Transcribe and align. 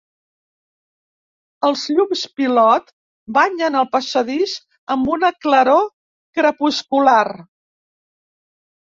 Els 1.67 1.81
llums 1.97 2.23
pilot 2.39 2.87
banyen 3.35 3.77
el 3.81 3.85
passadís 3.95 4.53
amb 4.95 5.11
una 5.17 5.29
claror 5.47 5.85
crepuscular. 6.39 7.21